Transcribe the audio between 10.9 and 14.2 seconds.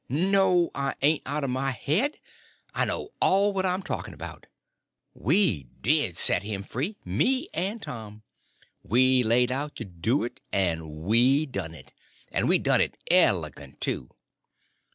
we done it. And we done it elegant, too."